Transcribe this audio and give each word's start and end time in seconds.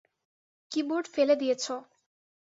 Keyboard 0.71 1.05
ফেলে 1.13 1.35
দিয়েছ। 1.35 1.65